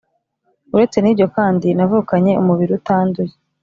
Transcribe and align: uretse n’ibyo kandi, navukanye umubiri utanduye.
uretse 0.75 0.97
n’ibyo 1.01 1.27
kandi, 1.37 1.67
navukanye 1.77 2.31
umubiri 2.41 2.71
utanduye. 2.79 3.33